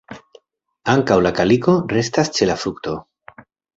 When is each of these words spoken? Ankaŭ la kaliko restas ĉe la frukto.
Ankaŭ 0.93 1.17
la 1.25 1.31
kaliko 1.41 1.75
restas 1.93 2.33
ĉe 2.39 2.49
la 2.51 2.57
frukto. 2.63 2.95